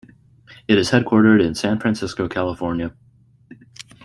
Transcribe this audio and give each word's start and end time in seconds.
It 0.67 0.79
is 0.79 0.89
headquartered 0.89 1.45
in 1.45 1.53
San 1.53 1.79
Francisco, 1.79 2.27
California. 2.27 2.95